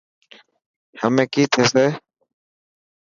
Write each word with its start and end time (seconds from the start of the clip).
همي 1.01 1.25
ڪئي 1.33 1.43
ٿيسي. 1.53 1.85